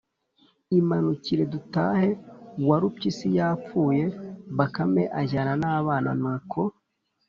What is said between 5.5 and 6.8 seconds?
n’abana, nuko